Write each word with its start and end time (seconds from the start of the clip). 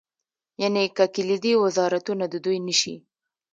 یعنې 0.61 0.83
که 0.95 1.03
کلیدي 1.15 1.53
وزارتونه 1.63 2.23
د 2.29 2.35
دوی 2.45 2.57
نه 2.67 2.73
شي. 2.79 2.95